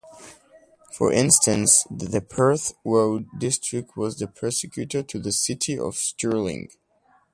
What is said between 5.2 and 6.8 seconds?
City of Stirling.